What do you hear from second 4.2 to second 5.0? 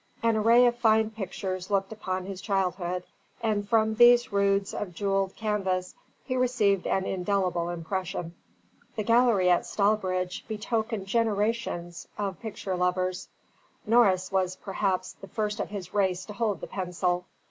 roods of